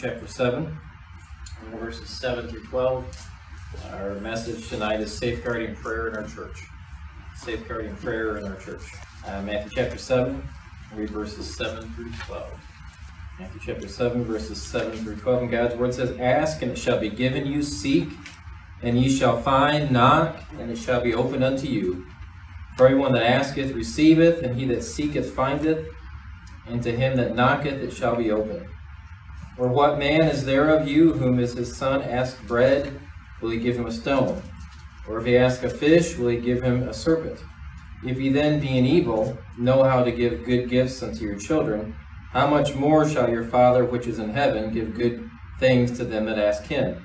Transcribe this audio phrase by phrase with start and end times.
[0.00, 0.78] chapter 7,
[1.76, 3.30] verses 7 through 12.
[3.92, 6.64] Our message tonight is safeguarding prayer in our church.
[7.36, 8.82] Safeguarding prayer in our church.
[9.26, 10.46] Uh, Matthew chapter 7,
[10.94, 12.50] read verses 7 through 12.
[13.40, 15.42] Matthew chapter 7, verses 7 through 12.
[15.42, 17.62] And God's word says, Ask, and it shall be given you.
[17.62, 18.08] Seek,
[18.82, 19.90] and ye shall find.
[19.90, 22.06] Knock, and it shall be opened unto you.
[22.76, 25.86] For everyone that asketh receiveth, and he that seeketh findeth,
[26.66, 28.66] and to him that knocketh it shall be opened.
[29.58, 33.00] Or what man is there of you whom is his son ask bread,
[33.40, 34.42] will he give him a stone?
[35.08, 37.40] Or if he ask a fish, will he give him a serpent?
[38.04, 41.96] If ye then, being evil, know how to give good gifts unto your children,
[42.32, 46.26] how much more shall your Father which is in heaven give good things to them
[46.26, 47.02] that ask him?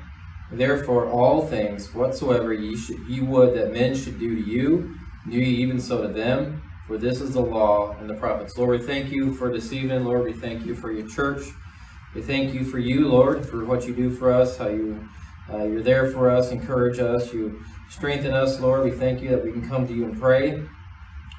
[0.52, 4.94] Therefore all things whatsoever ye, should, ye would that men should do to you,
[5.30, 8.58] do ye even so to them, for this is the law and the prophets.
[8.58, 10.04] Lord, we thank you for this evening.
[10.04, 11.44] Lord, we thank you for your church.
[12.14, 15.08] We thank you for you, Lord, for what you do for us, how you
[15.52, 18.84] uh, you're there for us, encourage us, you strengthen us, Lord.
[18.84, 20.64] We thank you that we can come to you and pray.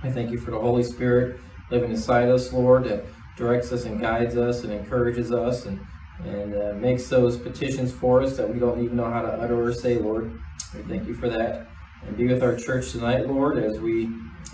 [0.03, 3.05] I thank you for the Holy Spirit living inside us, Lord, that
[3.37, 5.81] directs us and guides us and encourages us and
[6.25, 9.61] and uh, makes those petitions for us that we don't even know how to utter
[9.61, 10.39] or say, Lord.
[10.75, 11.67] We thank you for that.
[12.07, 14.09] And be with our church tonight, Lord, as we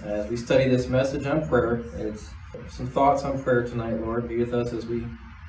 [0.05, 1.85] as we study this message on prayer.
[1.97, 2.31] It's
[2.69, 4.29] some thoughts on prayer tonight, Lord.
[4.29, 5.07] Be with us as we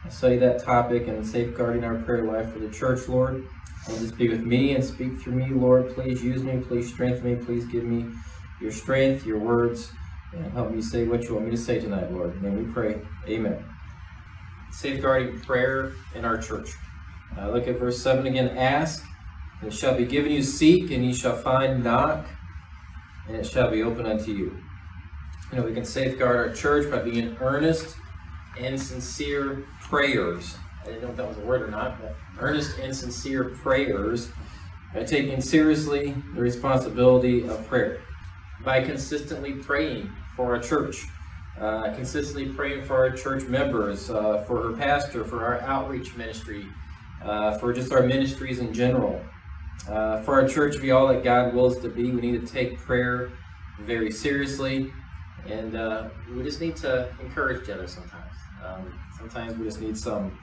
[0.08, 3.46] study that topic and safeguarding our prayer life for the church, Lord.
[3.88, 5.94] And just be with me and speak through me, Lord.
[5.94, 6.60] Please use me.
[6.60, 7.44] Please strengthen me.
[7.44, 8.06] Please give me
[8.62, 9.92] your strength, your words,
[10.34, 12.42] and help me say what you want me to say tonight, Lord.
[12.42, 13.02] May we pray.
[13.28, 13.64] Amen.
[14.72, 16.70] Safeguarding prayer in our church.
[17.38, 18.58] Uh, look at verse 7 again.
[18.58, 19.04] Ask,
[19.62, 20.44] and it shall be given you.
[20.44, 21.84] Seek, and ye shall find.
[21.84, 22.26] Knock,
[23.28, 24.58] and it shall be open unto you.
[25.52, 27.96] You know, we can safeguard our church by being earnest
[28.58, 30.56] and sincere prayers.
[30.82, 34.32] I didn't know if that was a word or not, but earnest and sincere prayers
[34.94, 38.02] by taking seriously the responsibility of prayer.
[38.64, 41.06] By consistently praying for our church,
[41.60, 46.66] uh, consistently praying for our church members, uh, for our pastor, for our outreach ministry,
[47.24, 49.22] uh, for just our ministries in general.
[49.88, 52.52] Uh, for our church to be all that God wills to be, we need to
[52.52, 53.32] take prayer
[53.80, 54.92] very seriously,
[55.48, 58.34] and uh, we just need to encourage each other sometimes.
[58.66, 60.38] Um, sometimes we just need some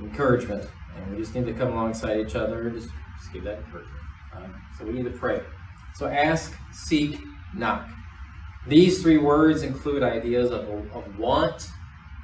[0.00, 3.58] encouragement, and we just need to come alongside each other and just, just give that
[3.58, 3.98] encouragement.
[4.34, 5.40] Um, so we need to pray.
[5.94, 7.18] So ask, seek,
[7.54, 7.88] knock.
[8.66, 11.68] These three words include ideas of, of want,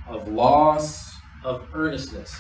[0.09, 1.15] of loss,
[1.45, 2.35] of earnestness.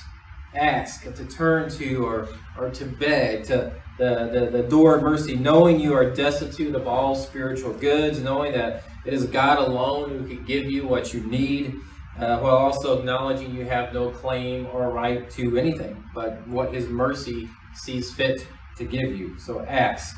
[0.58, 5.36] Ask, to turn to, or, or to beg, to the, the, the door of mercy,
[5.36, 10.26] knowing you are destitute of all spiritual goods, knowing that it is God alone who
[10.26, 11.74] can give you what you need,
[12.18, 16.88] uh, while also acknowledging you have no claim or right to anything, but what His
[16.88, 18.46] mercy sees fit
[18.76, 19.38] to give you.
[19.38, 20.16] So ask,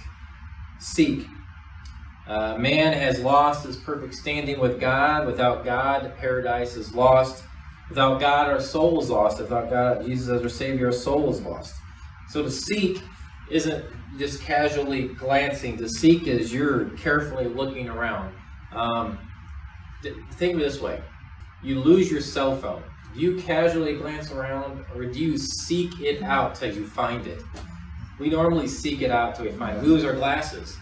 [0.78, 1.26] seek.
[2.26, 5.26] Uh, man has lost his perfect standing with God.
[5.26, 7.42] Without God, paradise is lost.
[7.90, 9.40] Without God, our soul is lost.
[9.40, 11.74] Without God, Jesus as our Savior, our soul is lost.
[12.30, 13.02] So to seek
[13.50, 13.84] isn't
[14.16, 15.76] just casually glancing.
[15.78, 18.32] To seek is you're carefully looking around.
[18.72, 19.18] Um,
[20.34, 21.02] think of it this way
[21.62, 22.82] you lose your cell phone.
[23.12, 27.42] Do you casually glance around or do you seek it out till you find it?
[28.18, 29.82] We normally seek it out till we find it.
[29.82, 30.76] We lose our glasses.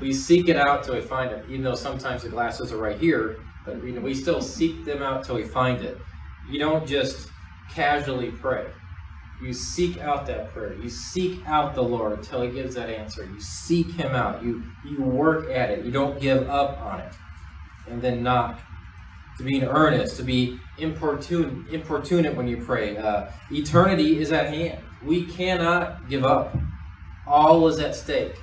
[0.00, 2.98] We seek it out till we find it, even though sometimes the glasses are right
[2.98, 5.98] here, but you know, we still seek them out till we find it.
[6.50, 7.28] You don't just
[7.72, 8.66] casually pray.
[9.42, 10.74] You seek out that prayer.
[10.74, 13.24] You seek out the Lord until He gives that answer.
[13.24, 14.42] You seek Him out.
[14.42, 15.84] You you work at it.
[15.84, 17.14] You don't give up on it.
[17.88, 18.60] And then knock.
[19.38, 22.98] To be in earnest, to be importune, importunate when you pray.
[22.98, 24.82] Uh, eternity is at hand.
[25.02, 26.54] We cannot give up.
[27.26, 28.34] All is at stake.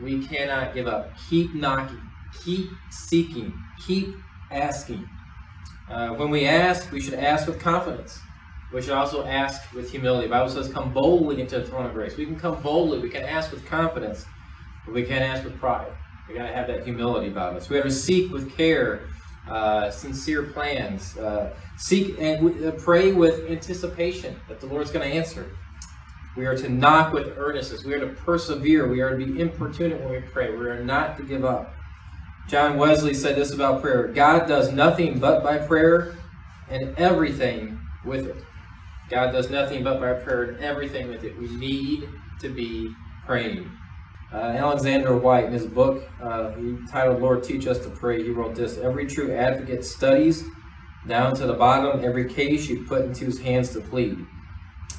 [0.00, 1.10] We cannot give up.
[1.28, 2.00] Keep knocking.
[2.44, 3.52] Keep seeking.
[3.84, 4.14] Keep
[4.52, 5.08] asking.
[5.88, 8.18] Uh, when we ask, we should ask with confidence.
[8.72, 10.26] We should also ask with humility.
[10.26, 12.16] The Bible says, come boldly into the throne of grace.
[12.16, 12.98] We can come boldly.
[12.98, 14.26] We can ask with confidence,
[14.84, 15.92] but we can't ask with pride.
[16.28, 17.68] We got to have that humility about us.
[17.68, 19.02] We have to seek with care,
[19.48, 21.16] uh, sincere plans.
[21.16, 25.48] Uh, seek and uh, pray with anticipation that the Lord's going to answer.
[26.36, 27.84] We are to knock with earnestness.
[27.84, 28.88] We are to persevere.
[28.88, 30.50] We are to be importunate when we pray.
[30.50, 31.72] We are not to give up.
[32.48, 36.16] John Wesley said this about prayer God does nothing but by prayer
[36.70, 38.36] and everything with it.
[39.10, 41.38] God does nothing but by prayer and everything with it.
[41.38, 42.08] We need
[42.40, 42.92] to be
[43.24, 43.70] praying.
[44.32, 48.30] Uh, Alexander Whyte, in his book, uh, he titled Lord Teach Us to Pray, he
[48.30, 50.44] wrote this Every true advocate studies
[51.06, 54.18] down to the bottom every case you put into his hands to plead.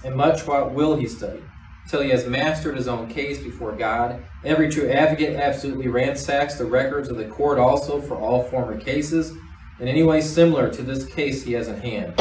[0.06, 1.42] and much what will he study,
[1.90, 4.24] till he has mastered his own case before God.
[4.44, 9.34] Every true advocate absolutely ransacks the records of the court also for all former cases,
[9.80, 12.14] in any way similar to this case he has in hand.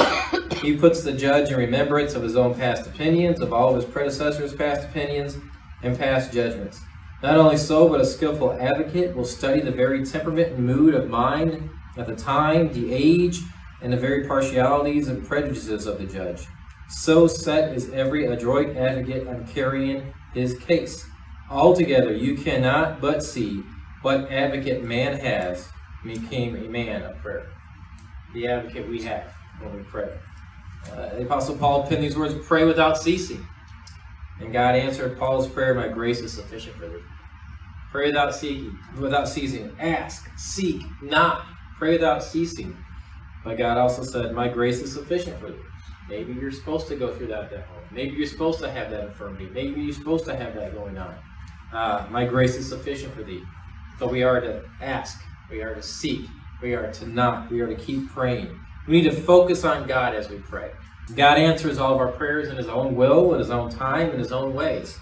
[0.61, 3.85] He puts the judge in remembrance of his own past opinions, of all of his
[3.85, 5.39] predecessors' past opinions,
[5.83, 6.81] and past judgments.
[7.23, 11.09] Not only so, but a skillful advocate will study the very temperament and mood of
[11.09, 13.41] mind at the time, the age,
[13.83, 16.47] and the very partialities and prejudices of the judge.
[16.89, 21.05] So set is every adroit advocate on carrying his case.
[21.51, 23.63] Altogether, you cannot but see
[24.03, 25.69] what advocate man has
[26.05, 27.49] became a man of prayer.
[28.35, 30.11] The advocate we have when we pray.
[30.93, 33.45] Uh, the Apostle Paul penned these words pray without ceasing.
[34.41, 37.03] And God answered Paul's prayer, My grace is sufficient for thee.
[37.91, 39.75] Pray without seeking, without ceasing.
[39.81, 41.47] Ask, seek, knock.
[41.79, 42.77] Pray without ceasing.
[43.45, 45.59] But God also said, My grace is sufficient for thee.
[46.09, 47.83] Maybe you're supposed to go through that at home.
[47.91, 49.49] Maybe you're supposed to have that infirmity.
[49.53, 51.15] Maybe you're supposed to have that going on.
[51.73, 53.43] Uh, my grace is sufficient for thee.
[53.99, 55.21] So we are to ask.
[55.51, 56.27] We are to seek.
[56.63, 57.51] We are to knock.
[57.51, 58.59] We are to keep praying.
[58.87, 60.71] We need to focus on God as we pray.
[61.15, 64.19] God answers all of our prayers in His own will, in His own time, in
[64.19, 64.99] His own ways.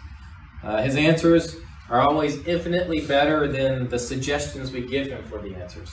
[0.62, 1.56] Uh, his answers
[1.90, 5.90] are always infinitely better than the suggestions we give Him for the answers.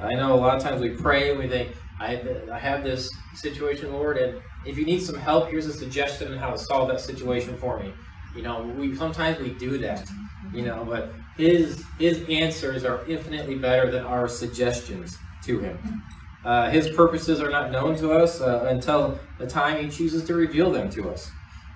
[0.00, 2.20] I know a lot of times we pray and we think, I,
[2.52, 6.38] I have this situation, Lord, and if you need some help, here's a suggestion on
[6.38, 7.92] how to solve that situation for me.
[8.36, 10.08] You know, we sometimes we do that,
[10.52, 16.02] you know, but his his answers are infinitely better than our suggestions to him.
[16.44, 20.34] Uh, his purposes are not known to us uh, until the time he chooses to
[20.34, 21.30] reveal them to us.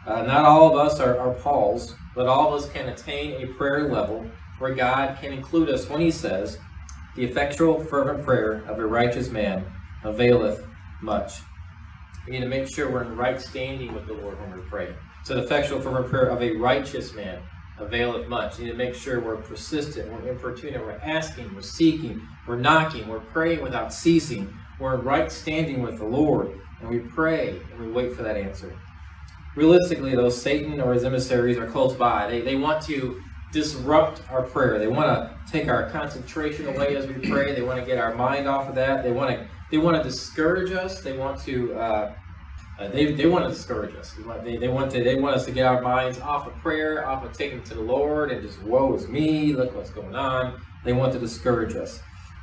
[0.06, 3.52] Uh, not all of us are, are Paul's, but all of us can attain a
[3.54, 4.24] prayer level
[4.58, 6.58] where God can include us when he says,
[7.16, 9.64] The effectual, fervent prayer of a righteous man
[10.04, 10.64] availeth
[11.00, 11.40] much.
[12.26, 14.94] We need to make sure we're in right standing with the Lord when we're praying.
[15.24, 17.42] So the effectual fervent prayer of a righteous man
[17.78, 18.58] availeth much.
[18.58, 23.08] We need to make sure we're persistent, we're importunate, we're asking, we're seeking, we're knocking,
[23.08, 24.52] we're praying without ceasing.
[24.78, 28.36] We're in right standing with the Lord, and we pray and we wait for that
[28.36, 28.76] answer.
[29.54, 32.28] Realistically, though, Satan or his emissaries are close by.
[32.28, 33.20] They, they want to
[33.52, 34.78] disrupt our prayer.
[34.78, 37.54] They want to take our concentration away as we pray.
[37.54, 39.04] They want to get our mind off of that.
[39.04, 41.00] They want to they want to discourage us.
[41.00, 42.14] They want to uh,
[42.78, 44.14] uh, they, they want to discourage us.
[44.44, 47.24] They, they want to they want us to get our minds off of prayer, off
[47.24, 49.54] of taking to the Lord, and just woe is me.
[49.54, 50.60] Look what's going on.
[50.84, 52.00] They want to discourage us.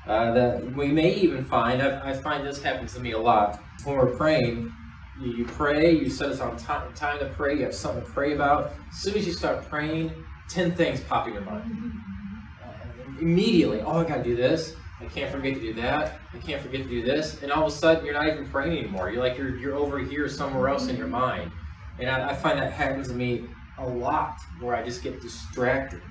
[0.08, 3.60] Uh, that we may even find I, I, find this happens to me a lot
[3.84, 4.74] when we're praying.
[5.22, 7.58] You, you pray, you set aside time, time to pray.
[7.58, 8.72] You have something to pray about.
[8.90, 10.12] As soon as you start praying,
[10.50, 11.94] ten things pop in your mind.
[12.64, 14.74] Uh, immediately, oh, I got to do this.
[15.02, 16.20] I can't forget to do that.
[16.34, 17.42] I can't forget to do this.
[17.42, 19.10] And all of a sudden, you're not even praying anymore.
[19.10, 21.52] You're like you're you're over here somewhere else in your mind.
[22.00, 23.46] And I, I find that happens to me
[23.78, 26.02] a lot, where I just get distracted.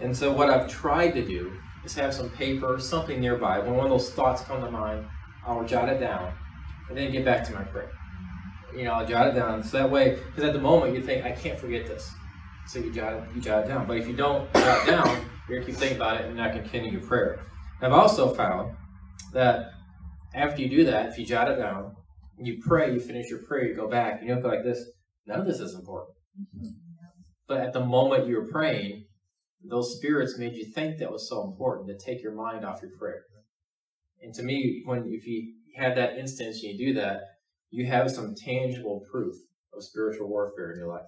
[0.00, 1.52] And so what I've tried to do
[1.84, 3.58] is have some paper, something nearby.
[3.58, 5.06] When one of those thoughts come to mind,
[5.46, 6.32] I'll jot it down,
[6.88, 7.90] and then get back to my prayer.
[8.76, 9.62] You know, I'll jot it down.
[9.62, 12.10] So that way, because at the moment you think I can't forget this,
[12.66, 13.86] so you jot it, you jot it down.
[13.86, 16.52] But if you don't jot it down, you're gonna keep thinking about it and not
[16.52, 17.40] continue your prayer.
[17.84, 18.76] I've also found
[19.32, 19.72] that
[20.34, 21.94] after you do that, if you jot it down,
[22.38, 24.84] you pray, you finish your prayer, you go back, and you go like this.
[25.26, 26.16] None of this is important.
[26.38, 26.68] Mm-hmm.
[27.46, 29.04] But at the moment you were praying,
[29.62, 32.90] those spirits made you think that was so important to take your mind off your
[32.98, 33.22] prayer.
[34.22, 37.20] And to me, when if you have that instance and you do that,
[37.70, 39.34] you have some tangible proof
[39.74, 41.06] of spiritual warfare in your life.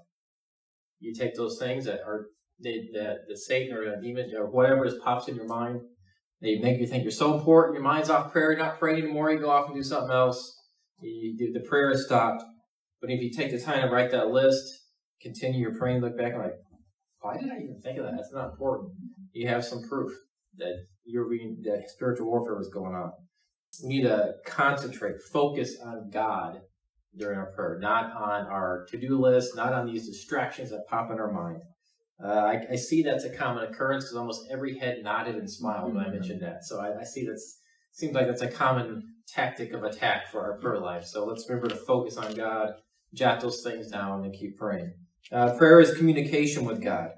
[0.99, 2.27] You take those things that are
[2.61, 5.81] that the Satan or a demon or whatever just pops in your mind,
[6.41, 9.31] they make you think you're so important, your mind's off prayer, you're not praying anymore,
[9.31, 10.55] you go off and do something else.
[11.01, 12.43] You, the prayer is stopped.
[13.01, 14.65] But if you take the time to write that list,
[15.21, 16.53] continue your praying, look back and like,
[17.21, 18.15] why did I even think of that?
[18.17, 18.93] That's not important.
[19.33, 20.13] You have some proof
[20.59, 20.75] that
[21.05, 23.13] you're being that spiritual warfare was going on.
[23.83, 26.61] We need to concentrate, focus on God
[27.17, 31.19] during our prayer, not on our to-do list, not on these distractions that pop in
[31.19, 31.63] our mind.
[32.23, 35.95] Uh, I, I, see that's a common occurrence because almost every head nodded and smiled
[35.95, 36.65] when I mentioned that.
[36.65, 37.39] So I, I see that
[37.93, 41.05] seems like that's a common tactic of attack for our prayer life.
[41.05, 42.71] So let's remember to focus on God,
[43.13, 44.95] jot those things down, and keep praying.
[45.31, 47.11] Uh, prayer is communication with God.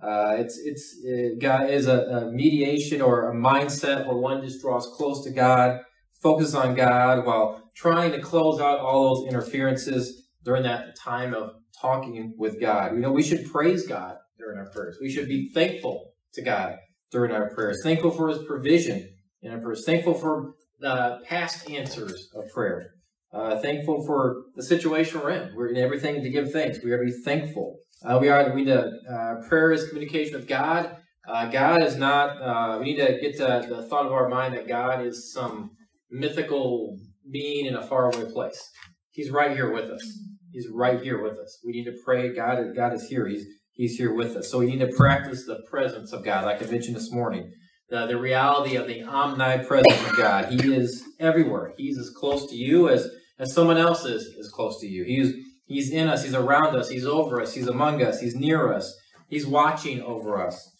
[0.00, 4.60] Uh, it's it's uh, God is a, a, mediation or a mindset where one just
[4.60, 5.80] draws close to God,
[6.22, 11.54] focuses on God while trying to close out all those interferences during that time of
[11.80, 12.92] talking with God.
[12.92, 14.98] You know, we should praise God during our prayers.
[15.00, 16.76] We should be thankful to God
[17.10, 19.08] during our prayers, thankful for His provision
[19.42, 22.90] in our prayers, thankful for the past answers of prayer.
[23.32, 25.54] Uh, thankful for the situation we're in.
[25.54, 26.78] We're in everything to give thanks.
[26.82, 27.76] We are to be thankful.
[28.04, 28.50] Uh, we are.
[28.50, 28.92] We need to.
[29.10, 30.96] Uh, prayer is communication with God.
[31.28, 32.40] Uh, God is not.
[32.40, 35.70] Uh, we need to get to the thought of our mind that God is some
[36.10, 36.96] mythical
[37.30, 38.70] being in a faraway place.
[39.10, 40.18] He's right here with us.
[40.52, 41.58] He's right here with us.
[41.64, 42.34] We need to pray.
[42.34, 43.26] God, God is here.
[43.26, 43.46] He's
[43.76, 44.50] He's here with us.
[44.50, 47.52] So we need to practice the presence of God, like I mentioned this morning.
[47.90, 50.46] The, the reality of the omnipresence of God.
[50.50, 51.74] He is everywhere.
[51.76, 55.04] He's as close to you as, as someone else is, is close to you.
[55.04, 55.34] He's,
[55.66, 56.24] he's in us.
[56.24, 56.88] He's around us.
[56.88, 57.54] He's over us.
[57.54, 58.20] He's among us.
[58.20, 58.96] He's near us.
[59.28, 60.72] He's watching over us.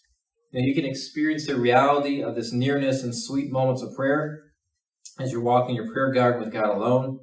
[0.51, 4.43] Now you can experience the reality of this nearness in sweet moments of prayer
[5.19, 7.19] as you're walking your prayer garden with God alone.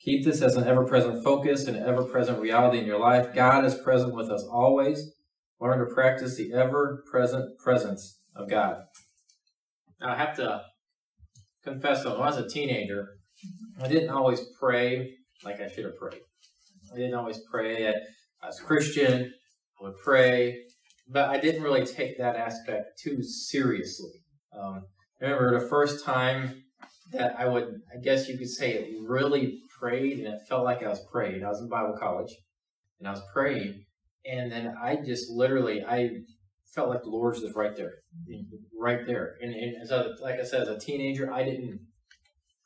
[0.00, 3.34] Keep this as an ever present focus and ever present reality in your life.
[3.34, 5.12] God is present with us always.
[5.60, 8.82] Learn to practice the ever present presence of God.
[10.00, 10.62] Now, I have to
[11.64, 13.08] confess that when I was a teenager,
[13.82, 16.20] I didn't always pray like I should have prayed.
[16.92, 17.88] I didn't always pray.
[17.88, 19.32] I was Christian,
[19.80, 20.58] I would pray,
[21.08, 24.12] but I didn't really take that aspect too seriously.
[24.56, 24.82] Um,
[25.20, 26.62] I remember the first time
[27.12, 30.88] that I would, I guess you could say, really prayed, and it felt like I
[30.88, 31.44] was praying.
[31.44, 32.34] I was in Bible college,
[32.98, 33.84] and I was praying,
[34.24, 36.10] and then I just literally, I
[36.74, 37.94] felt like the Lord was right there,
[38.78, 39.36] right there.
[39.40, 39.90] And, and as
[40.20, 41.80] like I said, as a teenager, I didn't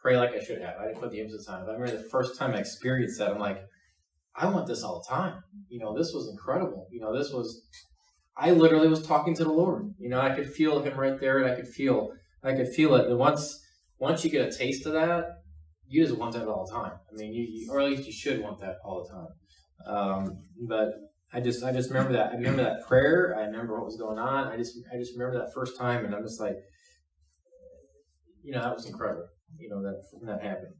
[0.00, 0.74] pray like I should have.
[0.80, 1.68] I didn't put the emphasis on it.
[1.68, 3.62] I remember the first time I experienced that, I'm like,
[4.34, 5.42] I want this all the time.
[5.68, 6.86] You know, this was incredible.
[6.90, 7.62] You know, this was,
[8.36, 9.92] I literally was talking to the Lord.
[9.98, 12.12] You know, I could feel Him right there, and I could feel,
[12.42, 13.08] I could feel it.
[13.08, 13.60] And once,
[13.98, 15.39] once you get a taste of that,
[15.90, 16.92] you just want that all the time.
[16.92, 19.28] I mean, you, you or at least you should want that all the time.
[19.86, 20.88] Um, but
[21.32, 22.30] I just, I just remember that.
[22.30, 23.36] I remember that prayer.
[23.38, 24.48] I remember what was going on.
[24.48, 26.54] I just, I just remember that first time, and I'm just like,
[28.42, 29.26] you know, that was incredible.
[29.58, 30.74] You know that that happened.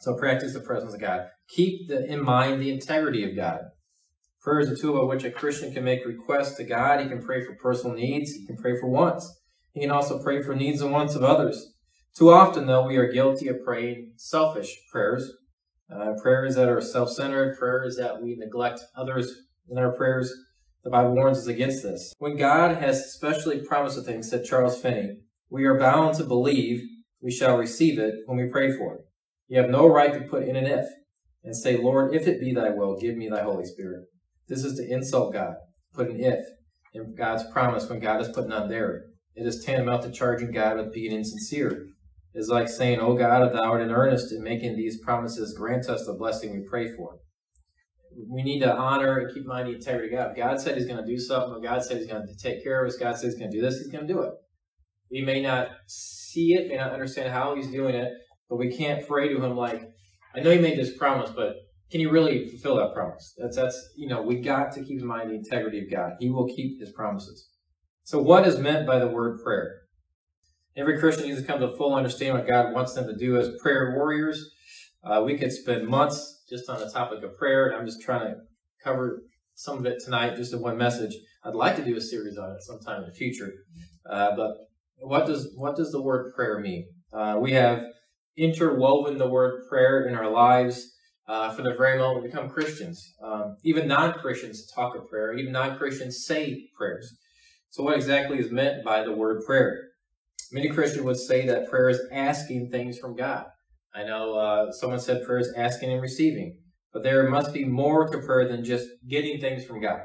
[0.00, 1.26] So practice the presence of God.
[1.48, 3.60] Keep the, in mind the integrity of God.
[4.40, 7.00] Prayer is a tool by which a Christian can make requests to God.
[7.00, 8.32] He can pray for personal needs.
[8.32, 9.40] He can pray for wants.
[9.72, 11.71] He can also pray for needs and wants of others.
[12.14, 15.32] Too often, though, we are guilty of praying selfish prayers,
[15.90, 19.32] uh, prayers that are self-centered, prayers that we neglect others
[19.70, 20.30] in our prayers.
[20.84, 22.12] The Bible warns us against this.
[22.18, 26.82] When God has specially promised a thing, said Charles Finney, we are bound to believe
[27.22, 29.00] we shall receive it when we pray for it.
[29.48, 30.84] You have no right to put in an if
[31.42, 34.04] and say, Lord, if it be thy will, give me thy Holy Spirit.
[34.48, 35.54] This is to insult God.
[35.94, 36.40] Put an if
[36.92, 39.04] in God's promise when God has put none there.
[39.34, 41.86] It is tantamount to charging God with being insincere
[42.34, 45.88] is like saying, O God, if thou art in earnest in making these promises, grant
[45.88, 47.18] us the blessing we pray for.
[48.28, 50.36] We need to honor and keep in mind the integrity of God.
[50.36, 52.88] God said he's going to do something, God said he's going to take care of
[52.88, 54.32] us, God said he's going to do this, he's going to do it.
[55.10, 58.12] We may not see it, may not understand how he's doing it,
[58.48, 59.82] but we can't pray to him like,
[60.34, 61.56] I know you made this promise, but
[61.90, 63.34] can you really fulfill that promise?
[63.36, 66.12] That's, that's, you know, we got to keep in mind the integrity of God.
[66.20, 67.48] He will keep his promises.
[68.04, 69.81] So what is meant by the word prayer?
[70.74, 73.14] Every Christian needs to come to a full understanding of what God wants them to
[73.14, 74.50] do as prayer warriors.
[75.04, 78.26] Uh, we could spend months just on the topic of prayer, and I'm just trying
[78.26, 78.36] to
[78.82, 79.22] cover
[79.54, 81.14] some of it tonight, just in one message.
[81.44, 83.52] I'd like to do a series on it sometime in the future.
[84.08, 84.52] Uh, but
[84.96, 86.86] what does what does the word prayer mean?
[87.12, 87.84] Uh, we have
[88.36, 90.90] interwoven the word prayer in our lives
[91.28, 93.14] uh, from the very moment we become Christians.
[93.22, 95.34] Um, even non-Christians talk of prayer.
[95.34, 97.14] Even non-Christians say prayers.
[97.70, 99.91] So, what exactly is meant by the word prayer?
[100.52, 103.46] Many Christians would say that prayer is asking things from God.
[103.94, 106.58] I know uh, someone said prayer is asking and receiving,
[106.92, 110.00] but there must be more to prayer than just getting things from God.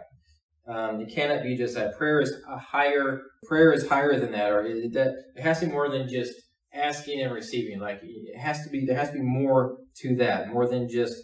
[0.67, 1.97] Um, it cannot be just that.
[1.97, 3.21] Prayer is a higher.
[3.45, 6.33] Prayer is higher than that, or it, that it has to be more than just
[6.73, 7.79] asking and receiving.
[7.79, 8.85] Like it has to be.
[8.85, 11.15] There has to be more to that, more than just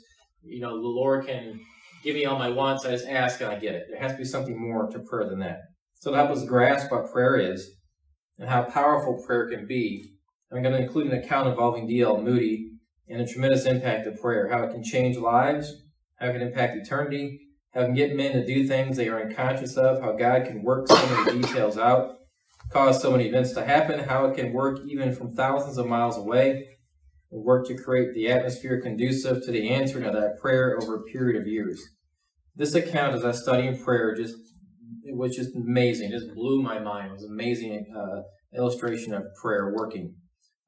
[0.43, 1.59] you know the Lord can
[2.03, 2.85] give me all my wants.
[2.85, 3.87] I just ask and I get it.
[3.89, 5.59] There has to be something more to prayer than that.
[5.95, 7.69] So to help us grasp what prayer is,
[8.43, 10.11] and how powerful prayer can be.
[10.51, 12.21] I'm going to include an account involving D.L.
[12.21, 12.71] Moody
[13.07, 15.73] and the tremendous impact of prayer, how it can change lives,
[16.17, 17.39] how it can impact eternity,
[17.73, 20.61] how it can get men to do things they are unconscious of, how God can
[20.61, 22.17] work so many details out,
[22.69, 26.17] cause so many events to happen, how it can work even from thousands of miles
[26.17, 26.67] away,
[27.31, 31.03] and work to create the atmosphere conducive to the answering of that prayer over a
[31.03, 31.81] period of years.
[32.57, 34.35] This account, as I study in prayer, just
[35.03, 36.11] it was just amazing.
[36.11, 37.09] It just blew my mind.
[37.09, 38.21] It was amazing uh,
[38.57, 40.15] illustration of prayer working.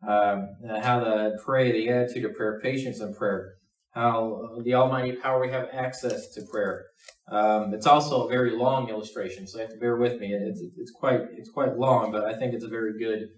[0.07, 0.49] Um,
[0.81, 3.55] how the pray, the attitude of prayer, patience in prayer,
[3.91, 6.85] how the Almighty power we have access to prayer.
[7.31, 10.33] Um, it's also a very long illustration, so you have to bear with me.
[10.33, 13.29] It's, it's quite it's quite long, but I think it's a very good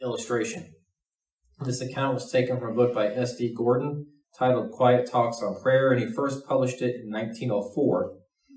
[0.00, 0.72] illustration.
[1.60, 3.54] This account was taken from a book by S.D.
[3.56, 4.06] Gordon
[4.38, 8.12] titled Quiet Talks on Prayer, and he first published it in 1904.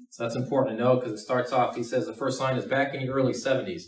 [0.10, 2.66] So that's important to know because it starts off, he says the first line is
[2.66, 3.84] back in the early 70s.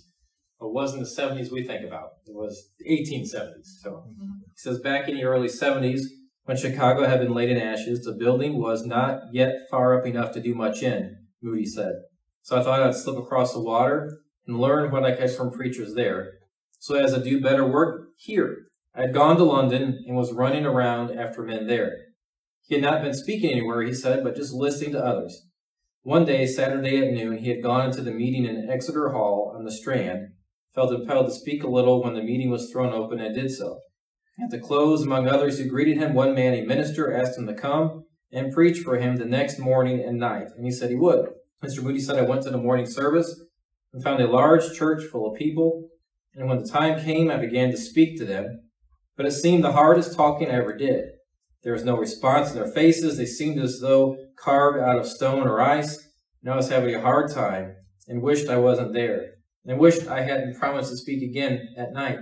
[0.61, 3.81] It wasn't the 70s we think about, it was the 1870s.
[3.81, 4.39] So mm-hmm.
[4.43, 6.01] he says back in the early 70s,
[6.43, 10.33] when Chicago had been laid in ashes, the building was not yet far up enough
[10.33, 11.93] to do much in, Moody said.
[12.41, 15.93] So I thought I'd slip across the water and learn what I could from preachers
[15.93, 16.39] there,
[16.79, 18.65] so as to do better work here.
[18.95, 21.95] I had gone to London and was running around after men there.
[22.67, 25.45] He had not been speaking anywhere, he said, but just listening to others.
[26.03, 29.65] One day, Saturday at noon, he had gone into the meeting in Exeter Hall on
[29.65, 30.29] the Strand,
[30.73, 33.81] felt impelled to speak a little when the meeting was thrown open and did so.
[34.41, 37.53] At the close, among others who greeted him, one man, a minister, asked him to
[37.53, 41.31] come and preach for him the next morning and night, and he said he would.
[41.61, 41.83] Mr.
[41.83, 43.43] Moody said, I went to the morning service
[43.91, 45.89] and found a large church full of people,
[46.33, 48.61] and when the time came, I began to speak to them,
[49.17, 51.09] but it seemed the hardest talking I ever did.
[51.63, 53.17] There was no response in their faces.
[53.17, 56.07] They seemed as though carved out of stone or ice,
[56.41, 57.75] and I was having a hard time
[58.07, 62.19] and wished I wasn't there, and wished I hadn't promised to speak again at night.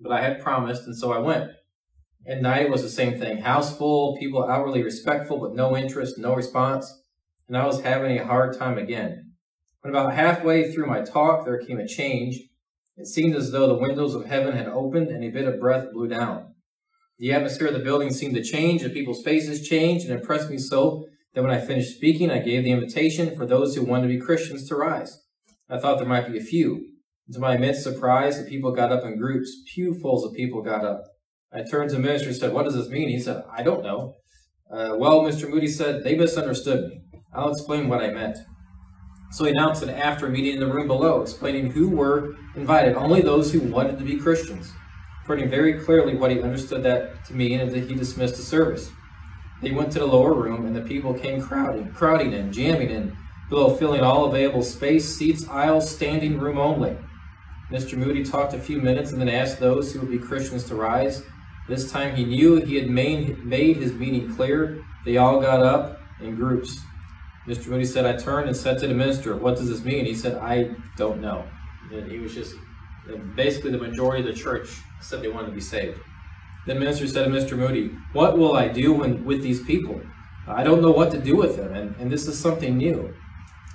[0.00, 1.50] But I had promised, and so I went.
[2.26, 3.38] At night it was the same thing.
[3.38, 7.02] House full, people outwardly respectful, but no interest, no response
[7.48, 9.32] and I was having a hard time again.
[9.80, 12.40] When about halfway through my talk, there came a change.
[12.96, 15.90] It seemed as though the windows of heaven had opened and a bit of breath
[15.92, 16.54] blew down.
[17.18, 20.58] The atmosphere of the building seemed to change, and people's faces changed, and impressed me
[20.58, 24.14] so that when I finished speaking, I gave the invitation for those who wanted to
[24.14, 25.22] be Christians to rise.
[25.68, 26.86] I thought there might be a few.
[27.32, 29.62] To my immense surprise, the people got up in groups.
[29.74, 31.04] Pewfuls of people got up.
[31.52, 33.08] I turned to the minister and said, What does this mean?
[33.08, 34.14] He said, I don't know.
[34.70, 35.48] Uh, well, Mr.
[35.48, 37.00] Moody said, They misunderstood me.
[37.34, 38.38] I'll explain what I meant.
[39.30, 43.20] So he announced an after meeting in the room below, explaining who were invited, only
[43.20, 44.72] those who wanted to be Christians,
[45.26, 48.90] putting very clearly what he understood that to mean and that he dismissed the service.
[49.60, 53.16] They went to the lower room and the people came crowding, crowding in, jamming in,
[53.48, 56.96] below filling all available space, seats, aisles, standing room only.
[57.70, 57.98] Mr.
[57.98, 61.22] Moody talked a few minutes and then asked those who would be Christians to rise.
[61.68, 64.82] This time he knew he had made, made his meaning clear.
[65.04, 66.80] They all got up in groups.
[67.46, 67.68] Mr.
[67.68, 70.04] Moody said, I turned and said to the minister, What does this mean?
[70.04, 71.44] He said, I don't know.
[71.92, 72.54] And he was just,
[73.34, 74.68] basically, the majority of the church
[75.00, 75.98] said they wanted to be saved.
[76.68, 77.56] The minister said to Mr.
[77.56, 80.02] Moody, What will I do when, with these people?
[80.46, 83.14] I don't know what to do with them, and, and this is something new.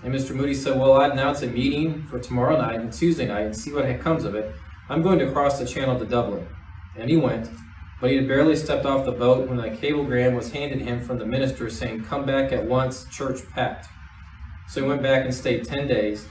[0.04, 0.36] And Mr.
[0.36, 3.74] Moody said, Well, I'd announce a meeting for tomorrow night and Tuesday night and see
[3.74, 4.54] what comes of it.
[4.90, 6.48] I'm going to cross the channel to Dublin.
[6.96, 7.50] And he went.
[8.00, 11.18] But he had barely stepped off the boat when a cablegram was handed him from
[11.18, 13.88] the minister saying, Come back at once, church packed.
[14.68, 16.28] So he went back and stayed 10 days.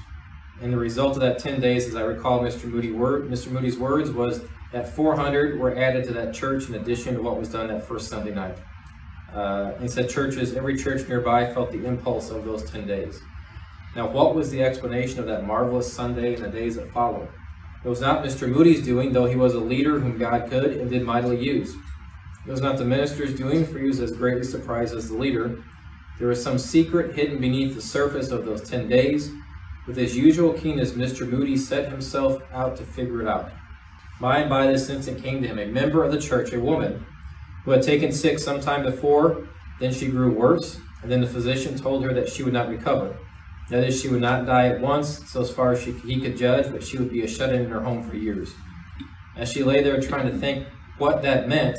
[0.60, 2.66] And the result of that 10 days, as I recall Mr.
[2.66, 3.50] Moody word, Mr.
[3.50, 7.48] Moody's words, was that 400 were added to that church in addition to what was
[7.50, 8.56] done that first Sunday night.
[9.32, 13.20] Uh, he said churches, every church nearby felt the impulse of those 10 days.
[13.94, 17.28] Now, what was the explanation of that marvelous Sunday and the days that followed?
[17.84, 18.48] It was not Mr.
[18.48, 21.74] Moody's doing, though he was a leader whom God could and did mightily use.
[22.46, 25.62] It was not the minister's doing, for he was as greatly surprised as the leader.
[26.18, 29.30] There was some secret hidden beneath the surface of those ten days.
[29.86, 31.28] With his usual keenness, Mr.
[31.28, 33.50] Moody set himself out to figure it out.
[34.20, 37.04] By and by this instant came to him a member of the church, a woman,
[37.64, 39.48] who had taken sick some time before.
[39.80, 43.16] Then she grew worse, and then the physician told her that she would not recover.
[43.70, 46.36] That is, she would not die at once, so as far as she, he could
[46.36, 48.52] judge, but she would be a shut-in in her home for years.
[49.36, 50.66] As she lay there trying to think
[50.98, 51.78] what that meant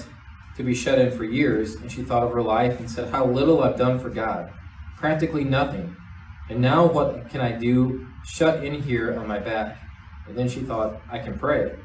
[0.57, 3.25] to be shut in for years, and she thought of her life and said, How
[3.25, 4.51] little I've done for God.
[4.97, 5.95] Practically nothing.
[6.49, 9.77] And now what can I do shut in here on my back?
[10.27, 11.75] And then she thought, I can pray.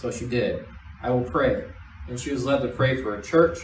[0.00, 0.64] So she did.
[1.02, 1.64] I will pray.
[2.08, 3.58] And she was led to pray for a church.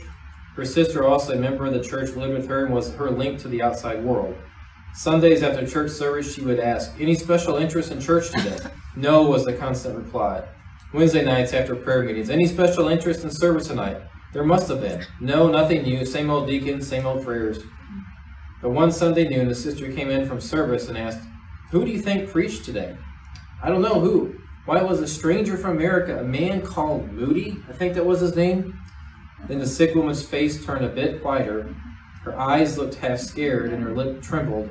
[0.54, 3.38] Her sister, also a member of the church, lived with her and was her link
[3.40, 4.36] to the outside world.
[4.94, 8.56] Sundays after church service, she would ask, Any special interest in church today?
[8.96, 10.42] No, was the constant reply.
[10.92, 13.98] Wednesday nights after prayer meetings, Any special interest in service tonight?
[14.32, 15.04] There must have been.
[15.20, 16.04] No, nothing new.
[16.04, 17.62] Same old deacons, same old prayers.
[18.60, 21.20] But one Sunday noon, the sister came in from service and asked,
[21.70, 22.96] Who do you think preached today?
[23.62, 24.34] I don't know who.
[24.66, 28.34] Why, was a stranger from America, a man called Moody, I think that was his
[28.34, 28.78] name.
[29.46, 31.72] Then the sick woman's face turned a bit whiter.
[32.24, 34.68] Her eyes looked half scared, and her lip trembled.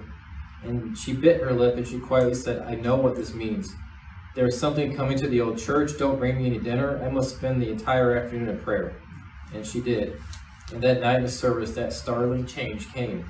[0.66, 3.74] And she bit her lip and she quietly said, I know what this means.
[4.36, 5.98] There is something coming to the old church.
[5.98, 7.02] Don't bring me any dinner.
[7.02, 8.98] I must spend the entire afternoon in prayer.
[9.54, 10.20] And she did.
[10.74, 13.26] And that night in the service, that startling change came.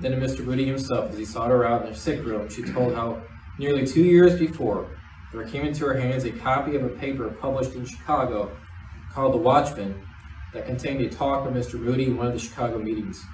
[0.00, 0.44] Then to Mr.
[0.44, 3.22] Moody himself, as he sought her out in her sick room, she told how
[3.58, 4.90] nearly two years before,
[5.32, 8.56] there came into her hands a copy of a paper published in Chicago
[9.12, 10.06] called The Watchman
[10.52, 11.78] that contained a talk of Mr.
[11.78, 13.24] Moody in one of the Chicago meetings.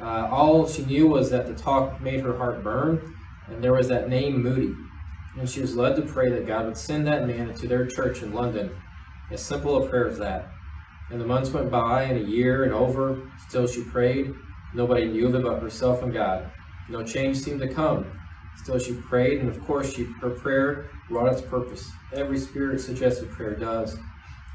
[0.00, 3.16] Uh, all she knew was that the talk made her heart burn,
[3.48, 4.74] and there was that name Moody.
[5.38, 8.22] And she was led to pray that God would send that man into their church
[8.22, 8.70] in London.
[9.30, 10.48] As simple a prayer as that.
[11.10, 14.34] And the months went by, and a year and over, still she prayed.
[14.74, 16.50] Nobody knew of it but herself and God.
[16.88, 18.17] No change seemed to come.
[18.62, 21.90] Still she prayed, and of course she, her prayer wrought its purpose.
[22.12, 23.96] Every spirit-suggested prayer does.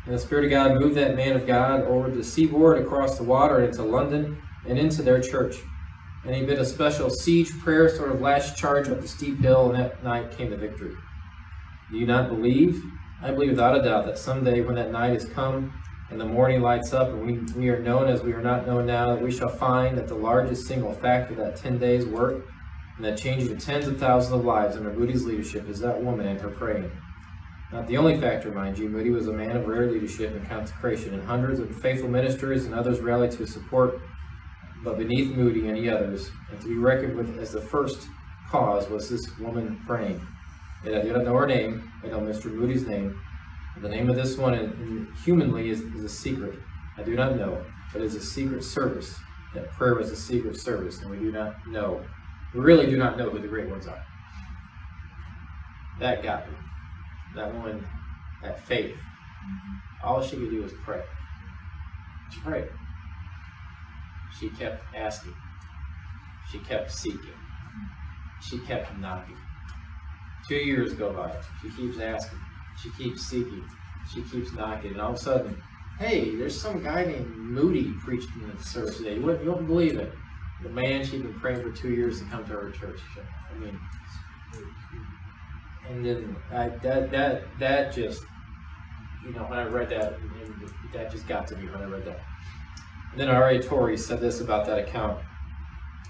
[0.06, 3.24] And the Spirit of God moved that man of God over the seaboard, across the
[3.24, 5.56] water, into London, and into their church.
[6.26, 9.72] And he bid a special siege prayer, sort of last charge up the steep hill,
[9.72, 10.94] and that night came the victory.
[11.92, 12.82] Do you not believe?
[13.22, 15.74] I believe without a doubt that someday when that night is come,
[16.10, 18.86] and the morning lights up, and we, we are known as we are not known
[18.86, 22.46] now, that we shall find that the largest single factor of that 10 days' work,
[22.98, 26.40] and that changing tens of thousands of lives under Moody's leadership is that woman and
[26.40, 26.92] her praying.
[27.72, 31.16] Not the only factor, mind you, Moody was a man of rare leadership and consecration,
[31.16, 34.00] and hundreds of faithful ministers and others rallied to his support.
[34.84, 38.08] But beneath Moody and the others, and to be reckoned with as the first
[38.50, 40.22] cause, was this woman praying.
[40.86, 42.46] And I do not know her name, I know Mr.
[42.46, 43.20] Moody's name.
[43.82, 46.60] The name of this one, humanly, is, is a secret.
[46.96, 49.16] I do not know, but it's a secret service.
[49.56, 52.04] That prayer was a secret service, and we do not know.
[52.54, 54.04] Really do not know who the great ones are.
[56.00, 56.56] That got me
[57.36, 57.86] that woman
[58.42, 58.96] had faith.
[60.04, 61.02] All she could do was pray.
[62.32, 62.70] She prayed.
[64.40, 65.34] She kept asking.
[66.52, 67.20] She kept seeking.
[68.42, 69.38] She kept knocking.
[70.48, 71.34] Two years go by.
[71.62, 72.40] She keeps asking.
[72.82, 73.64] She keeps seeking.
[74.14, 74.92] She keeps knocking.
[74.92, 75.62] And all of a sudden,
[76.00, 79.16] hey, there's some guy named Moody preached in the service today.
[79.16, 80.12] You wouldn't, you wouldn't believe it.
[80.64, 83.00] The man she'd been praying for two years to come to her church.
[83.52, 83.80] I mean,
[85.90, 88.24] and then I, that that that just
[89.26, 90.18] you know when I read that
[90.94, 92.22] that just got to me when I read that.
[93.12, 93.60] And then R.A.
[93.60, 95.20] Torrey said this about that account.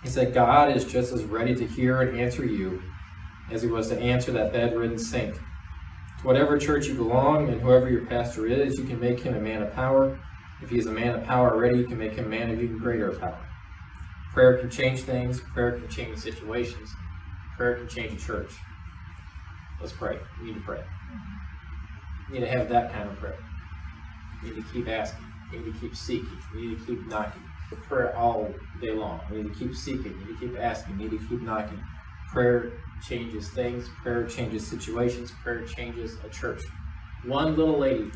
[0.04, 2.82] He said, God is just as ready to hear and answer you
[3.52, 5.36] as he was to answer that bedridden saint.
[5.36, 9.40] To whatever church you belong and whoever your pastor is, you can make him a
[9.40, 10.18] man of power.
[10.62, 12.62] If he is a man of power already, you can make him a man of
[12.62, 13.46] even greater power.
[14.34, 15.40] Prayer can change things.
[15.40, 16.90] Prayer can change situations.
[17.56, 18.52] Prayer can change a church.
[19.80, 20.18] Let's pray.
[20.42, 20.84] We need to pray.
[22.30, 23.38] We need to have that kind of prayer.
[24.42, 25.24] We need to keep asking.
[25.52, 26.38] We need to keep seeking.
[26.56, 27.44] We need to keep knocking.
[27.88, 29.22] Prayer all day long.
[29.30, 30.18] We need to keep seeking.
[30.18, 30.98] We need to keep asking.
[30.98, 31.82] We need to keep knocking.
[32.32, 32.74] Prayer
[33.08, 33.88] changes things.
[34.02, 35.32] Prayer changes situations.
[35.44, 36.62] Prayer changes a church.
[37.26, 38.10] One little lady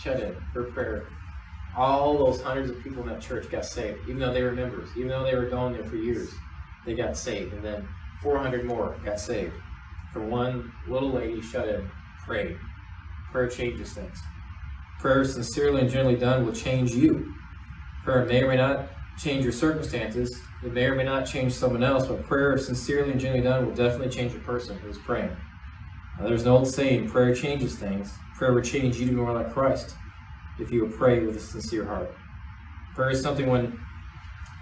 [0.00, 1.06] shut in her prayer.
[1.76, 4.90] All those hundreds of people in that church got saved, even though they were members,
[4.96, 6.30] even though they were going there for years.
[6.84, 7.88] They got saved, and then
[8.22, 9.54] 400 more got saved
[10.12, 11.90] for one little lady shut in,
[12.24, 12.58] prayed.
[13.30, 14.20] Prayer changes things.
[15.00, 17.34] Prayer sincerely and generally done will change you.
[18.04, 20.38] Prayer may or may not change your circumstances.
[20.62, 23.74] It may or may not change someone else, but prayer sincerely and generally done will
[23.74, 25.34] definitely change a person who's praying.
[26.18, 28.12] Now, there's an old saying, prayer changes things.
[28.36, 29.94] Prayer will change you to be more like Christ
[30.62, 32.10] if you will pray with a sincere heart.
[32.94, 33.78] Prayer is something when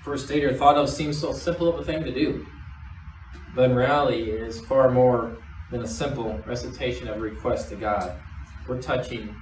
[0.04, 2.46] first stated or thought of seems so simple of a thing to do
[3.54, 5.36] but in reality it is far more
[5.70, 8.16] than a simple recitation of a request to God.
[8.68, 9.34] We're touching,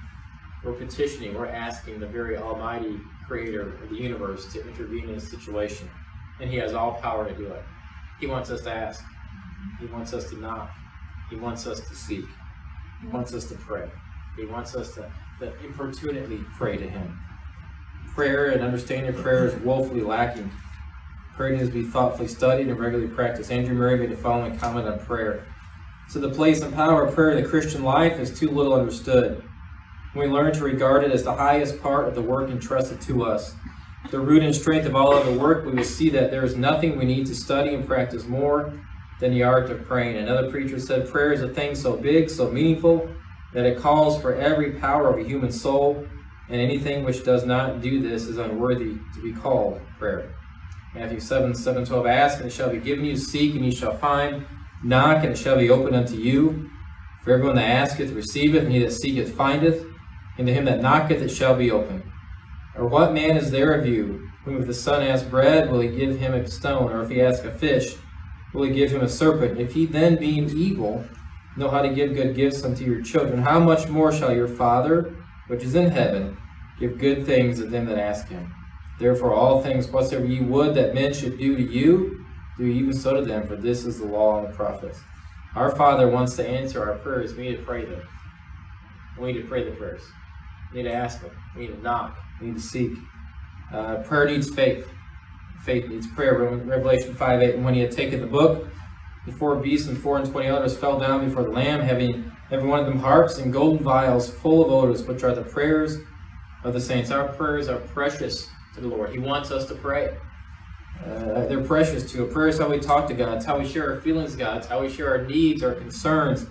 [0.65, 5.21] we're petitioning, we're asking the very almighty creator of the universe to intervene in a
[5.21, 5.89] situation.
[6.41, 7.63] And he has all power to do it.
[8.21, 9.05] He wants us to ask.
[9.81, 10.71] He wants us to knock.
[11.31, 12.25] He wants us to seek.
[13.03, 13.89] He wants us to pray.
[14.39, 17.19] He wants us to, to importunately pray to him.
[18.15, 20.51] Prayer and understanding of prayer is woefully lacking
[21.39, 23.53] Prayer needs to be thoughtfully studied and regularly practiced.
[23.53, 25.47] Andrew Murray made the following comment on prayer.
[26.09, 29.45] So the place and power of prayer in the Christian life is too little understood.
[30.17, 33.55] We learn to regard it as the highest part of the work entrusted to us,
[34.11, 36.99] the root and strength of all other work, we will see that there is nothing
[36.99, 38.77] we need to study and practice more
[39.21, 40.17] than the art of praying.
[40.17, 43.09] Another preacher said, Prayer is a thing so big, so meaningful,
[43.55, 46.07] that it calls for every power of a human soul,
[46.49, 50.35] and anything which does not do this is unworthy to be called prayer.
[50.95, 53.17] Matthew 7, 7, 12, Ask, and it shall be given you.
[53.17, 54.47] Seek, and ye shall find.
[54.83, 56.71] Knock, and it shall be opened unto you.
[57.23, 59.85] For everyone that asketh receiveth, and he that seeketh findeth.
[60.39, 62.03] And to him that knocketh it shall be opened.
[62.75, 65.89] Or what man is there of you, whom if the son ask bread, will he
[65.89, 66.93] give him a stone?
[66.93, 67.97] Or if he ask a fish,
[68.55, 69.61] will he give him a serpent?
[69.61, 71.05] If he then, being evil,
[71.57, 75.15] know how to give good gifts unto your children, how much more shall your Father,
[75.49, 76.37] which is in heaven,
[76.79, 78.55] give good things to them that ask him?
[78.99, 82.25] Therefore, all things whatsoever ye would that men should do to you,
[82.57, 85.01] do even so to them, for this is the law and the prophets.
[85.55, 87.35] Our Father wants to answer our prayers.
[87.35, 88.03] We need to pray them.
[89.19, 90.03] We need to pray the prayers.
[90.73, 91.31] We need to ask them.
[91.57, 92.19] We need to knock.
[92.41, 92.93] We need to seek.
[93.73, 94.89] Uh, prayer needs faith.
[95.65, 96.39] Faith needs prayer.
[96.39, 97.55] Revelation 5 8.
[97.55, 98.69] And when he had taken the book,
[99.29, 102.69] the four beasts and four and twenty elders fell down before the Lamb, having every
[102.69, 105.99] one of them harps and golden vials full of odors, which are the prayers
[106.65, 107.11] of the saints.
[107.11, 109.11] Our prayers are precious to the Lord.
[109.11, 110.17] He wants us to pray.
[111.05, 112.25] Uh, they're precious to.
[112.25, 113.37] A prayer is how we talk to God.
[113.37, 114.59] It's how we share our feelings, God.
[114.59, 116.47] It's how we share our needs, our concerns.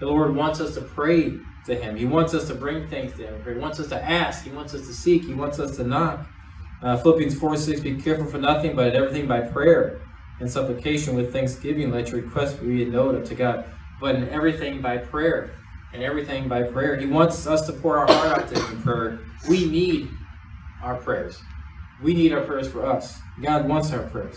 [0.00, 1.32] The Lord wants us to pray
[1.64, 1.96] to Him.
[1.96, 3.42] He wants us to bring things to Him.
[3.44, 4.44] He wants us to ask.
[4.44, 5.24] He wants us to seek.
[5.24, 6.26] He wants us to knock.
[6.82, 10.02] Uh, Philippians 4 6, be careful for nothing, but everything by prayer
[10.40, 11.90] and supplication with thanksgiving.
[11.90, 13.64] Let your request be known to God.
[14.00, 15.52] But in everything by prayer.
[15.92, 16.96] And everything by prayer.
[16.96, 19.20] He wants us to pour our heart out to Him in prayer.
[19.48, 20.10] We need
[20.82, 21.40] our prayers.
[22.02, 23.18] We need our prayers for us.
[23.40, 24.36] God wants our prayers.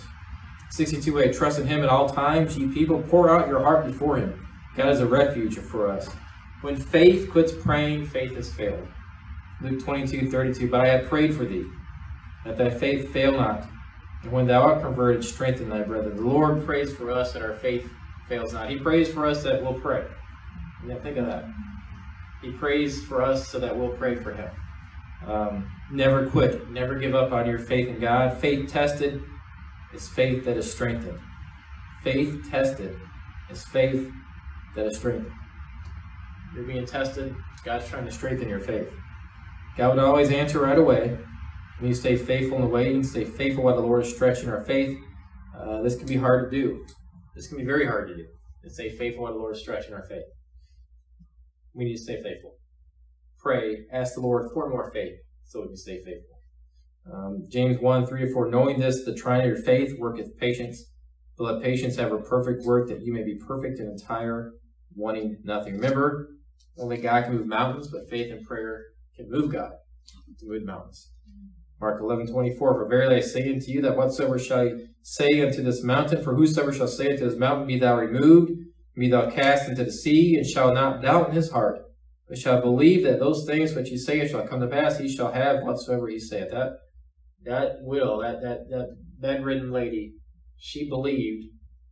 [0.72, 2.58] 62a, trust in Him at all times.
[2.58, 4.48] Ye people, pour out your heart before Him.
[4.76, 6.08] God is a refuge for us.
[6.62, 8.88] When faith quits praying, faith has failed.
[9.62, 11.66] Luke 22, 32, But I have prayed for thee,
[12.46, 13.68] that thy faith fail not.
[14.24, 16.18] And when thou art converted, strengthen thy brethren.
[16.18, 17.90] The Lord prays for us that our faith
[18.28, 18.70] fails not.
[18.70, 20.06] He prays for us that we'll pray.
[20.84, 21.46] Now think of that.
[22.42, 24.50] He prays for us so that we'll pray for Him.
[25.28, 26.70] Um, never quit.
[26.70, 28.38] Never give up on your faith in God.
[28.38, 29.22] Faith tested
[29.94, 31.20] is faith that is strengthened.
[32.04, 32.98] Faith tested
[33.50, 34.10] is faith
[34.76, 35.32] that is strengthened.
[36.56, 37.36] You're being tested.
[37.66, 38.88] God's trying to strengthen your faith.
[39.76, 41.18] God would always answer right away.
[41.80, 44.64] When you stay faithful in the waiting, stay faithful while the Lord is stretching our
[44.64, 44.98] faith.
[45.58, 46.86] Uh, this can be hard to do.
[47.36, 48.26] This can be very hard to do.
[48.64, 50.26] To stay faithful while the Lord is stretching our faith.
[51.74, 52.60] We need to stay faithful
[53.40, 55.16] pray, ask the Lord for more faith
[55.46, 56.40] so we can stay faithful.
[57.12, 60.92] Um, James 1 3 or 4 Knowing this, the trying of your faith worketh patience,
[61.38, 64.52] but let patience have a perfect work that you may be perfect and entire,
[64.96, 65.76] wanting nothing.
[65.76, 66.30] Remember,
[66.78, 68.84] only God can move mountains, but faith and prayer
[69.16, 69.72] can move God
[70.40, 71.12] to move mountains.
[71.80, 72.74] Mark eleven twenty four.
[72.74, 76.74] For verily I say unto you that whatsoever shall say unto this mountain, for whosoever
[76.74, 78.52] shall say unto this mountain, Be thou removed,
[78.96, 81.80] be thou cast into the sea, and shall not doubt in his heart,
[82.28, 85.32] but shall believe that those things which he saith shall come to pass, he shall
[85.32, 86.52] have whatsoever he saith.
[86.52, 86.74] That
[87.46, 90.14] that will, that that that bedridden lady,
[90.58, 91.46] she believed.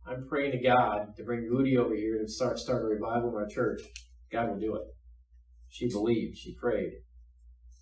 [0.06, 3.36] I'm praying to God to bring Rudy over here to start start a revival in
[3.36, 3.80] our church.
[4.32, 4.82] God will do it.
[5.68, 6.36] She believed.
[6.38, 6.92] She prayed.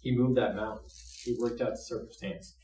[0.00, 0.85] He moved that mountain.
[1.24, 2.56] He worked out the circumstance.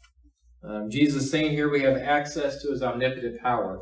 [0.65, 3.81] Um, Jesus is saying here we have access to his omnipotent power.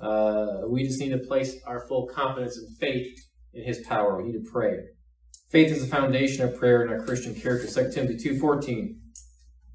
[0.00, 3.18] Uh, we just need to place our full confidence and faith
[3.52, 4.16] in his power.
[4.16, 4.78] We need to pray.
[5.50, 7.66] Faith is the foundation of prayer in our Christian character.
[7.66, 8.96] 2 Timothy 2.14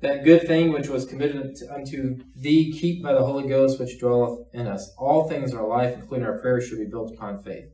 [0.01, 4.47] That good thing which was committed unto thee, keep by the Holy Ghost which dwelleth
[4.53, 4.91] in us.
[4.97, 7.72] All things in our life, including our prayers, should be built upon faith.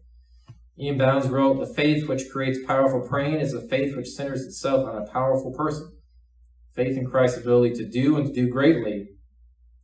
[0.80, 0.98] E.M.
[0.98, 4.96] Bounds wrote, The faith which creates powerful praying is a faith which centers itself on
[4.96, 5.92] a powerful person.
[6.74, 9.10] Faith in Christ's ability to do and to do greatly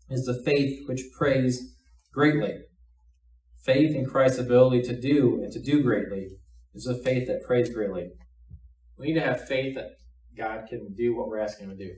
[0.10, 1.76] is the faith which prays
[2.14, 2.60] greatly.
[3.62, 6.30] Faith in Christ's ability to do and to do greatly
[6.74, 8.12] is the faith that prays greatly.
[8.98, 9.90] We need to have faith that
[10.38, 11.92] God can do what we're asking Him to do.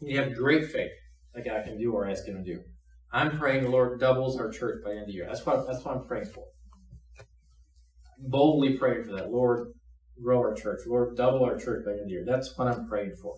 [0.00, 0.90] We need to have great faith
[1.34, 2.60] that God can do what we're asking Him to do.
[3.12, 5.26] I'm praying the Lord doubles our church by the end of the year.
[5.28, 6.44] That's what that's what I'm praying for.
[8.20, 9.30] Boldly praying for that.
[9.30, 9.72] Lord,
[10.22, 10.80] grow our church.
[10.86, 12.24] Lord, double our church by the end of the year.
[12.26, 13.34] That's what I'm praying for.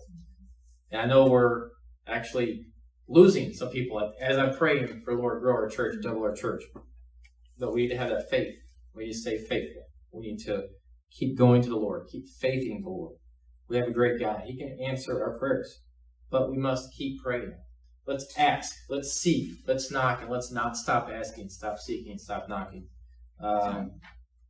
[0.91, 1.69] And I know we're
[2.07, 2.65] actually
[3.07, 6.63] losing some people as I'm praying for Lord, grow our church, double our church.
[7.57, 8.53] But we need to have that faith.
[8.95, 9.83] We need to stay faithful.
[10.11, 10.67] We need to
[11.11, 13.15] keep going to the Lord, keep faithing the Lord.
[13.69, 14.41] We have a great God.
[14.45, 15.81] He can answer our prayers,
[16.29, 17.53] but we must keep praying.
[18.05, 22.87] Let's ask, let's seek, let's knock, and let's not stop asking, stop seeking, stop knocking.
[23.39, 23.91] Um,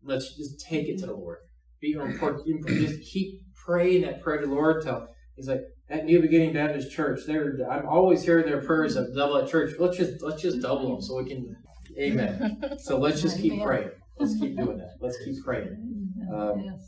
[0.04, 1.40] let's just take it to the Lord.
[1.82, 2.68] Be important.
[2.68, 6.92] Just keep praying that prayer to the Lord till He's like at New Beginning Baptist
[6.92, 7.22] Church.
[7.26, 9.76] There, I'm always hearing their prayers of double at church.
[9.80, 11.56] Let's just let's just double them so we can.
[12.00, 12.78] Amen.
[12.80, 13.92] So let's just keep praying.
[14.18, 14.92] Let's keep doing that.
[15.02, 16.14] Let's keep praying.
[16.34, 16.80] Um.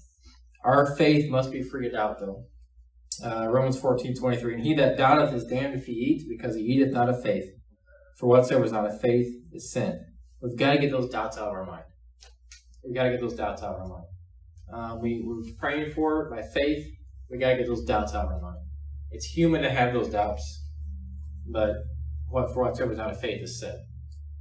[0.65, 2.45] Our faith must be freed out, though.
[3.23, 4.56] Uh, Romans 14, 23.
[4.56, 7.45] And he that doubteth is damned if he eat, because he eateth not of faith.
[8.17, 10.04] For whatsoever is not of faith is sin.
[10.41, 11.84] We've got to get those doubts out of our mind.
[12.86, 14.06] We've got to get those doubts out of our mind.
[14.71, 16.86] Uh, we, we're praying for it by faith.
[17.30, 18.60] we got to get those doubts out of our mind.
[19.12, 20.67] It's human to have those doubts,
[21.48, 21.71] but
[22.28, 23.80] what for whatsoever is not of faith is said.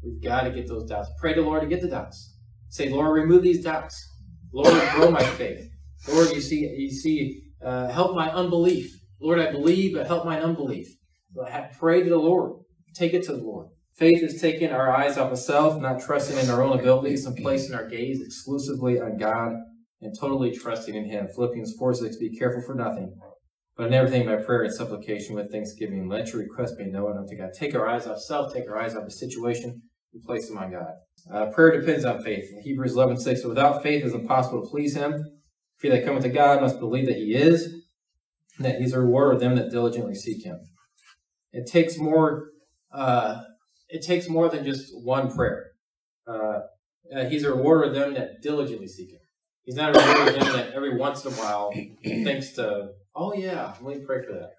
[0.03, 1.11] We've got to get those doubts.
[1.19, 2.37] Pray to the Lord to get the doubts.
[2.69, 4.11] Say, Lord, remove these doubts.
[4.53, 5.71] Lord, grow my faith.
[6.09, 8.93] Lord, you see, you see, uh, help my unbelief.
[9.21, 10.89] Lord, I believe, but help my unbelief.
[11.79, 12.53] Pray to the Lord.
[12.95, 13.69] Take it to the Lord.
[13.97, 17.37] Faith is taking our eyes off of self, not trusting in our own abilities, and
[17.37, 19.53] placing our gaze exclusively on God
[20.01, 21.29] and totally trusting in Him.
[21.35, 23.15] Philippians 4 6, be careful for nothing,
[23.77, 27.37] But in everything by prayer and supplication with thanksgiving, let your request be known unto
[27.37, 27.51] God.
[27.57, 30.73] Take our eyes off self, take our eyes off the situation, and place them on
[30.73, 30.93] God.
[31.33, 32.45] Uh, prayer depends on faith.
[32.63, 35.25] Hebrews 11, 6, so without faith it is impossible to please him.
[35.81, 37.83] He that cometh to God must believe that he is,
[38.59, 40.59] that he's a rewarder of them that diligently seek him.
[41.53, 42.49] It takes more,
[42.93, 43.43] uh,
[43.95, 45.71] it takes more than just one prayer.
[46.27, 46.59] Uh,
[47.15, 49.21] uh, he's a rewarder of them that diligently seek him.
[49.63, 53.33] He's not a rewarder of them that every once in a while thinks to, oh
[53.35, 54.51] yeah, let me pray for that.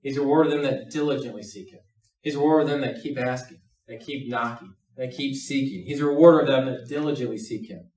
[0.00, 1.80] He's a rewarder of them that diligently seek him.
[2.22, 5.84] He's a rewarder of them that keep asking, that keep knocking, that keep seeking.
[5.86, 7.90] He's a rewarder of them that diligently seek him.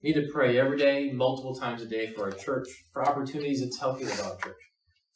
[0.00, 3.62] We need to pray every day, multiple times a day for our church, for opportunities
[3.62, 4.54] to tell people about church.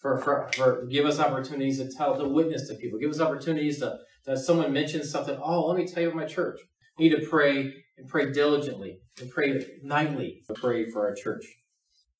[0.00, 2.98] For, for, for give us opportunities to tell to witness to people.
[2.98, 5.38] Give us opportunities to that someone mentions something.
[5.42, 6.60] Oh, let me tell you about my church.
[6.98, 11.44] We need to pray and pray diligently and pray nightly to pray for our church.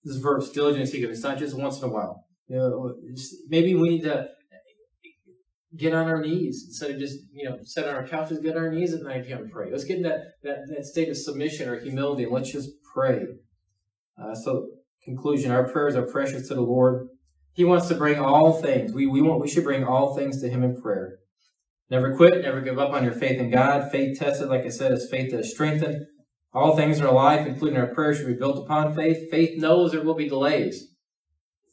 [0.04, 2.24] This verse, diligently seek It's not just once in a while.
[2.48, 2.94] You know,
[3.48, 4.28] maybe we need to
[5.76, 8.38] get on our knees instead of just you know sit on our couches.
[8.38, 9.70] Get on our knees at night and pray.
[9.70, 13.24] Let's get in that, that that state of submission or humility and let's just pray.
[14.20, 14.68] Uh, so,
[15.04, 17.08] conclusion: Our prayers are precious to the Lord.
[17.52, 18.92] He wants to bring all things.
[18.92, 21.18] We we want we should bring all things to Him in prayer.
[21.90, 22.42] Never quit.
[22.42, 23.90] Never give up on your faith in God.
[23.90, 26.06] Faith tested, like I said, is faith that is strengthened.
[26.52, 29.30] All things in our life, including our prayers, should be built upon faith.
[29.30, 30.94] Faith knows there will be delays.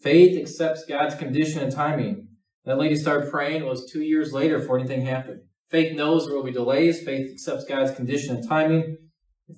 [0.01, 2.27] Faith accepts God's condition and timing.
[2.65, 3.61] That lady started praying.
[3.61, 5.41] It was two years later before anything happened.
[5.69, 7.03] Faith knows there will be delays.
[7.03, 8.97] Faith accepts God's condition and timing.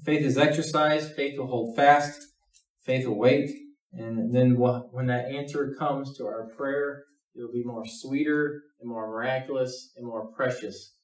[0.05, 1.15] Faith is exercised.
[1.15, 2.21] Faith will hold fast.
[2.83, 3.49] Faith will wait.
[3.93, 8.89] And then when that answer comes to our prayer, it will be more sweeter and
[8.89, 10.95] more miraculous and more precious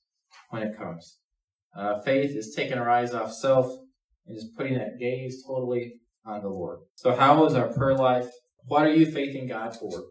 [0.50, 1.20] when it comes.
[1.76, 3.68] Uh, faith is taking our eyes off self
[4.28, 5.94] and just putting that gaze totally
[6.26, 6.80] on the Lord.
[6.96, 8.28] So, how is our prayer life?
[8.68, 10.06] What are you faithing God for?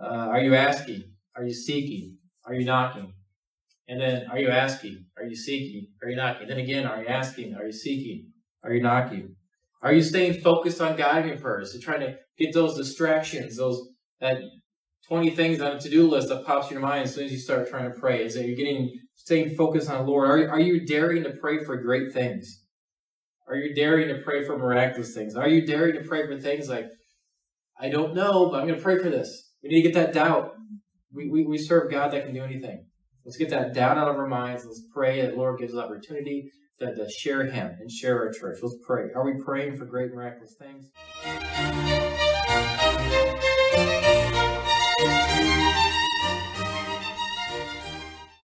[0.00, 1.04] Uh, are you asking?
[1.36, 2.18] Are you seeking?
[2.44, 3.12] Are you knocking?
[3.88, 5.04] And then, are you asking?
[5.16, 5.88] Are you seeking?
[6.02, 6.48] Are you knocking?
[6.48, 7.54] Then again, are you asking?
[7.54, 8.32] Are you seeking?
[8.64, 9.36] Are you knocking?
[9.82, 11.72] Are you staying focused on God in prayers?
[11.72, 13.88] So trying to get those distractions, those
[14.20, 14.38] that
[15.08, 17.38] 20 things on a to-do list that pops in your mind as soon as you
[17.38, 18.24] start trying to pray.
[18.24, 20.28] Is that you're getting staying focused on the Lord?
[20.28, 22.62] Are, are you daring to pray for great things?
[23.48, 25.34] Are you daring to pray for miraculous things?
[25.34, 26.86] Are you daring to pray for things like,
[27.78, 29.50] I don't know, but I'm going to pray for this?
[29.62, 30.52] We need to get that doubt.
[31.12, 32.86] We, we, we serve God that can do anything.
[33.24, 34.64] Let's get that doubt out of our minds.
[34.64, 36.50] Let's pray that Lord gives us opportunity
[36.82, 38.58] to, to share Him and share our church.
[38.62, 39.12] Let's pray.
[39.14, 40.90] Are we praying for great miraculous things?